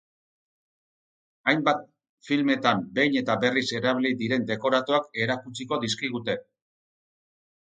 Hainbat 1.51 1.83
filmetan 2.29 2.81
behin 2.95 3.19
eta 3.21 3.35
berriz 3.45 3.65
erabili 3.81 4.13
diren 4.23 4.49
dekoratuak 4.53 5.07
erakutsiko 5.27 5.81
dizkigute. 5.87 6.39